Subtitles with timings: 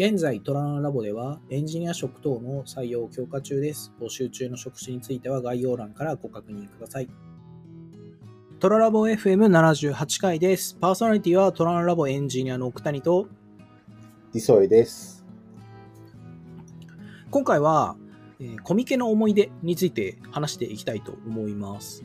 [0.00, 3.92] 現在、トラナラボではエンジニア職等の採用を強化中です。
[4.00, 7.08] 募集中の職種については概要欄からご確認ください。
[8.60, 10.76] トララボ FM78 回です。
[10.76, 13.26] パーソナリティはトラナラボエンジニアの奥谷と、
[14.32, 15.26] 磯井です。
[17.32, 17.96] 今回は、
[18.38, 22.04] えーコミケの思い出について話していきたいと思います。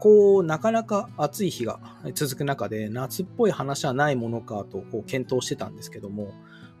[0.00, 1.78] こう、なかなか暑い日が
[2.12, 6.32] 続く中で、夏っぽい話はないものかとこう検討してたんですけども、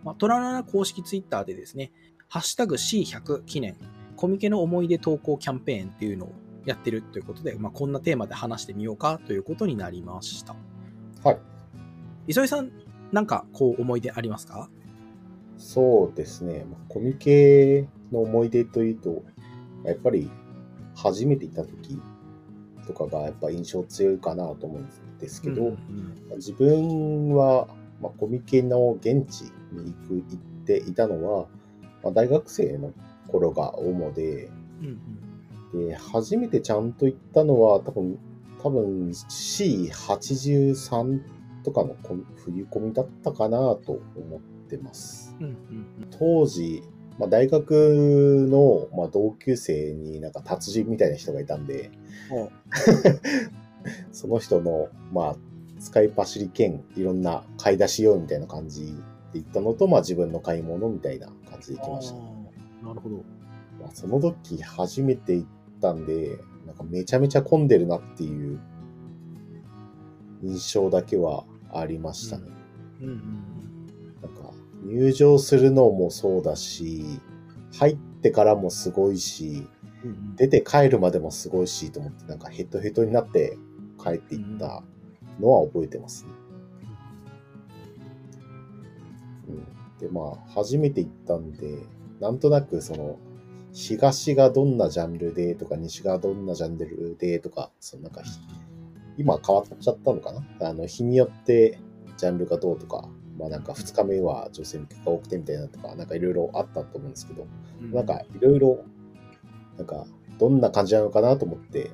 [0.04, 1.92] まあ、トラララ公式ツイッターでですね、
[2.28, 3.76] ハッシュタグ C100 記念、
[4.16, 6.32] コミケの思い出投稿キャンペーンっていうのを
[6.64, 10.54] やってるということで、まあ、こんなテーマで話してみようかということになりました。
[11.24, 11.38] はい。
[12.26, 12.70] 磯井さん、
[13.12, 14.70] なんかこう思い出ありますか？
[15.56, 16.64] そうですね。
[16.70, 19.24] まあコミケの思い出というと、
[19.84, 20.30] やっぱり
[20.94, 22.00] 初めて行った時
[22.86, 27.66] とかがやっぱ印象強いかなと思うんですけど、うんうん自分は、
[28.00, 31.46] まあ、コミケの現地に行く行っていたのは、
[32.02, 32.92] まあ、大学生の
[33.28, 34.50] 頃が主で、
[34.82, 34.98] うん
[35.72, 38.18] で、初めてちゃんと行ったのは多分、
[38.62, 41.22] 多分 C83
[41.62, 41.96] とかの
[42.44, 45.36] 冬コミだったかなと思ってます。
[45.40, 45.56] うんうん
[46.18, 46.82] 当時、
[47.18, 51.92] まあ、大学の、まあ、同級生になんか達人みたいな人がいたんで、
[52.32, 52.34] う。
[52.34, 52.50] ん お
[54.12, 55.36] その人の、まあ、
[55.80, 58.94] 使いっ走り兼いろんな買い出し用みたいな感じ
[59.32, 62.14] で行ったのと、まあ自分の買い物みたいな感じで行きました。
[62.86, 63.16] なるほど。
[63.80, 65.48] まあ、その時初めて行っ
[65.80, 68.60] たんで、なんかめちゃめちゃ混んでるなっていう
[70.42, 72.44] 印象だけはありましたね。
[73.00, 73.44] うんうん
[74.22, 74.52] なんか
[74.84, 77.04] 入場するのもそうだし、
[77.72, 79.66] 入ってからもすごいし、
[80.04, 83.58] うんうん出て帰るまでもすごいしと思って、なんかヘトヘトになって
[84.02, 84.82] 帰っていった
[85.40, 86.30] のは覚えてますね。
[89.48, 91.78] うん、で、まあ、初めて行ったんで、
[92.20, 93.18] なんとなくその、
[93.72, 98.22] 東がどんなジャンルでとか、西がどんなジャンルでとか、そのなんか、
[99.16, 100.68] 今変わっちゃったのかな？
[100.68, 101.78] あの、日によって
[102.16, 107.46] ジャンルがどうとか、まあなんか2日目は女性向けが多くてみたいなとか、なんかいろいろあったと思うんですけど、
[107.80, 107.92] うん。
[107.92, 108.84] なんかいろいろ、
[109.76, 110.06] なんか
[110.38, 111.90] どんな感じなのかなと思って、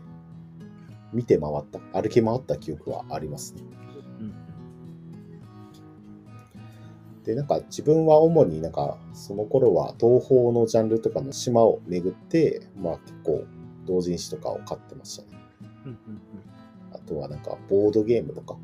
[1.16, 3.62] 見て回った、歩き回った記憶はありますね。
[4.21, 4.34] うん
[7.25, 13.44] で、なんか自分は主になんかその頃は東方のジャンルとかの島を巡って、まあ結構
[13.84, 15.28] 同人誌とかを買ってましたね。
[15.87, 16.21] うんうんうん
[16.93, 18.56] あとはなんかボードゲームとか。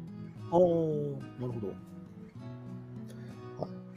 [0.52, 1.92] あーなるほど。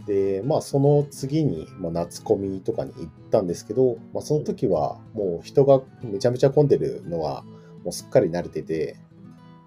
[0.05, 7.43] で、まあその次に、まあ、夏コミとかに行ったんですけど、まあその時はもう人がめちゃめちゃ混んでるのは
[7.85, 8.97] もうすっかり慣れてて、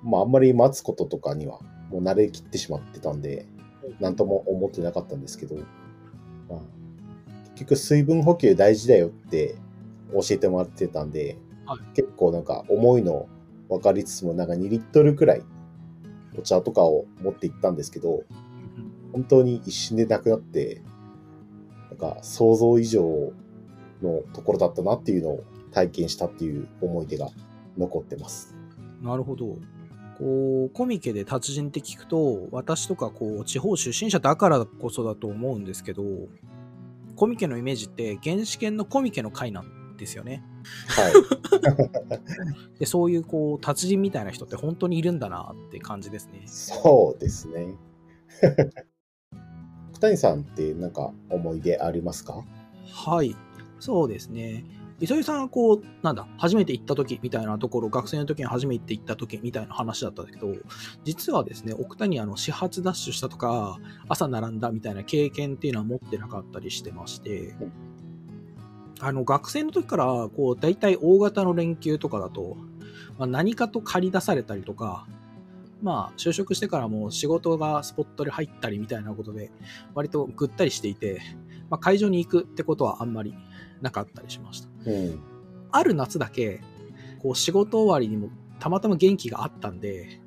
[0.03, 3.47] まああんまり待つこととかにはもう慣れきってしまってたんで、
[4.01, 6.61] なんとも思ってなかったんですけど、まあ、
[7.55, 9.55] 結局水分補給大事だよって
[10.13, 11.79] 教えてもらってたんで、はい。
[11.95, 13.29] 結構なんか重いの
[13.69, 15.43] 分かりつつもなんか2リットルくらい
[16.37, 18.25] お茶とかを持って行ったんですけど、うん。
[19.13, 20.83] 本当に一瞬でなくなって、
[21.89, 23.33] なんか想像以上
[24.03, 27.31] のところだったなっていうのを体験したっていう思い出が
[27.79, 28.55] 残ってます。
[29.01, 29.57] なるほど。
[30.19, 36.03] こう、コミケで達人って聞くと、私とかこう、地方出身者だからこそだと思うんですけど、
[37.15, 40.43] コミケのイメージって、原始圏のコミケの回なんですよね。
[40.89, 42.79] はい。
[42.81, 46.43] で、そういうこう、達人みたいな人って本当にいるんだなって感じですね。
[46.47, 47.75] そうですね。
[49.93, 52.45] 福谷さんってなんか思い出ありますか？
[52.93, 53.35] はい。
[53.81, 54.65] そうですね。
[55.01, 60.53] 磯井さんはこう、なんだ、初めて行った時みたいなところ、学生の時に初めて行った時みたいな話だったんだけど、
[61.05, 63.79] 実はですね、奥谷あの始発ダッシュしたとか、
[64.09, 67.55] 朝並んだみたいな経験っていうのは持ってなかったりしてまして、
[69.01, 72.57] あの、学生の時から、こう、大体大型の連休とかだと、
[73.19, 75.07] まあ、何かと借り出されたりとか、
[75.81, 79.53] まあ、就職してからも仕事がスポットで入ったりみたいなことで、
[79.95, 81.21] 割とぐったりしていて、
[81.71, 83.35] まあ、会場に行くってことはあんまり
[83.81, 84.78] なかったりしました。
[84.89, 85.21] うん。
[85.71, 86.61] ある夏だけ、
[87.21, 90.21] こう仕事終わりにもたまたま元気があったんで、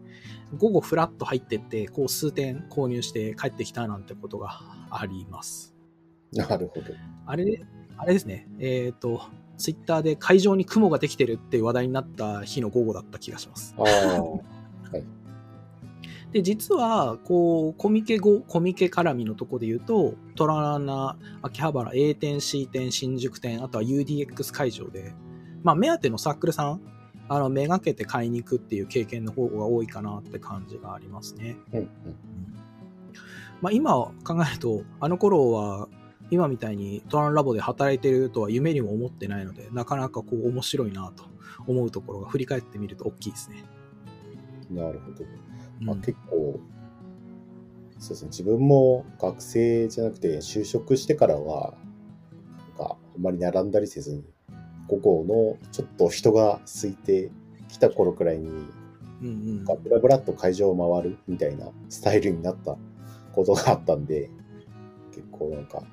[0.58, 5.74] 午後フラッと入ってって、こう数点購入して帰ってきたなんてことがあります。
[6.34, 6.88] なるほど。
[7.26, 7.62] あれ、
[7.98, 9.22] あれですね、えっ、と、
[9.58, 13.76] ツイッターで会場に雲ができてるって話題になった日の午後だった気がします。
[13.78, 15.21] ああ。
[16.32, 25.14] で、実は、こう、コミケ後、コミケ絡みのとこで言うと、トララナ、秋葉原 A 店、C 店、新宿店、あとは UDX 会場で、
[25.64, 26.82] まあ、目当てのサークルさん、
[27.28, 31.58] あの、めがけて買いに行くっていう経験の方が多いかなって感じがありますね。
[31.74, 31.90] うんうん。
[33.62, 34.14] まあ、今考
[34.50, 35.88] えると、あの頃は
[36.32, 41.26] 今みたいにトランラボで働いてるとは夢にも思ってないので、なかなかこう面白いなと
[41.68, 43.64] 思うところが振り返ってみると大きいですね。
[44.70, 45.26] なるほど。
[45.82, 46.60] まあ、結構、
[47.98, 51.74] そうですね、自分も学生じゃなくて就職してからは、
[52.78, 54.24] なんかあんまり並んだりせずに、
[54.88, 57.32] 午後のちょっと人が空いて
[57.70, 58.50] きた頃くらいに、
[59.24, 62.76] うんブラブラっと会場を回るみたいなスタイルになった
[63.34, 64.32] ことがあったんで、
[65.12, 65.84] 結構なんか、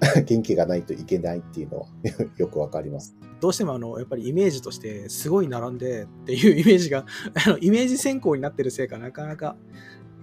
[0.24, 1.86] 元気がないといけないっていうのは
[2.36, 3.16] よくわかります。
[3.40, 7.06] どうしてもあのやっぱりイメージとしてすごい並んでっていうイメージが
[7.46, 9.56] あのイメージ先行になってるせいかなかなか、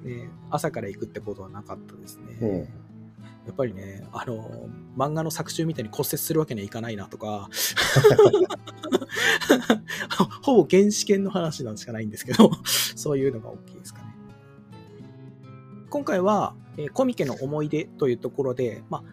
[0.04, 2.38] ね、朝から行くってことはなかったですね。
[2.42, 2.86] うん
[3.46, 7.48] やっぱりね、あの、漫画の作中みたいに骨折するわけにはいかないなとか、
[10.42, 12.50] ほぼ原始圏の話なんしかないんですけど、
[12.96, 14.16] そういうのが大きいですかね。
[15.92, 19.04] 今回は、えーコミケの思い出というところで、まあ、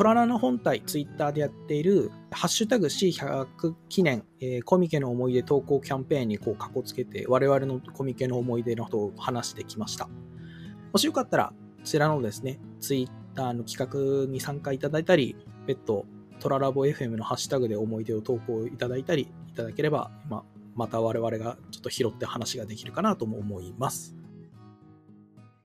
[0.00, 10.08] トララの本体、ツイッターでやっている、ハッシュタグ C100 記念、えーコミケの思い出投稿キャンペーンにこう、かこつけて、我々のコミケの思い出のことを話してきました。
[10.94, 15.36] もしよかったら、こちらのですね、ツイッターの企画に参加いただいたり、
[15.66, 16.06] 別途、
[16.38, 20.44] トララボ FM のハッシュタグで思い出を投稿いただいたりいただければ、ま、
[20.74, 24.16] また我々がちょっと拾って話ができるかなとも思います。